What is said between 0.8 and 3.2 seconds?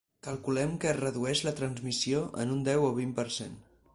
que es redueix la transmissió en un deu o un vint